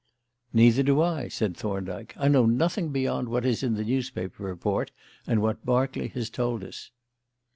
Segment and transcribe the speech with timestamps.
[0.51, 2.15] "Neither do I," said Thorndyke.
[2.17, 4.89] "I know nothing beyond what is in the newspaper report
[5.27, 6.89] and what Berkeley has told us."